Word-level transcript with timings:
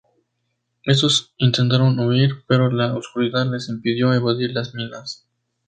Estos 0.85 1.35
intentaron 1.37 1.99
huir, 1.99 2.43
pero 2.47 2.71
la 2.71 2.95
oscuridad 2.95 3.45
les 3.51 3.69
impidió 3.69 4.11
evadir 4.15 4.49
las 4.49 4.73
minas. 4.73 5.27